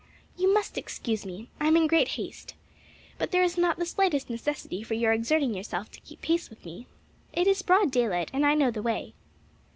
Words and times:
"You 0.35 0.51
must 0.51 0.79
excuse 0.79 1.27
me; 1.27 1.49
I 1.59 1.67
am 1.67 1.77
in 1.77 1.85
great 1.85 2.07
haste. 2.17 2.55
But 3.19 3.29
there 3.29 3.43
is 3.43 3.55
not 3.55 3.77
the 3.77 3.85
slightest 3.85 4.31
necessity 4.31 4.81
for 4.81 4.95
your 4.95 5.13
exerting 5.13 5.53
yourself 5.53 5.91
to 5.91 5.99
keep 6.01 6.23
pace 6.23 6.49
with 6.49 6.65
me. 6.65 6.87
It 7.33 7.45
is 7.45 7.61
broad 7.61 7.91
daylight 7.91 8.31
and 8.33 8.43
I 8.43 8.55
know 8.55 8.71
the 8.71 8.81
way." 8.81 9.13